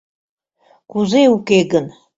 -Кузе 0.91 1.21
уке 1.35 1.59
гын! 1.71 1.85